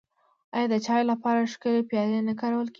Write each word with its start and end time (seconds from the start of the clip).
آیا 0.55 0.67
د 0.73 0.75
چای 0.85 1.03
لپاره 1.11 1.49
ښکلې 1.53 1.81
پیالې 1.89 2.19
نه 2.27 2.33
کارول 2.41 2.63
کیږي؟ 2.65 2.69